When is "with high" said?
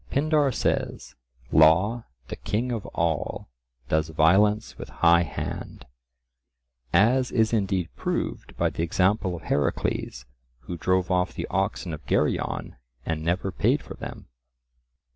4.79-5.21